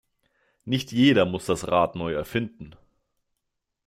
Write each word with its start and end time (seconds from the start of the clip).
Nicht 0.65 0.91
jeder 0.91 1.25
muss 1.27 1.45
das 1.45 1.67
Rad 1.67 1.93
neu 1.93 2.11
erfinden. 2.13 2.75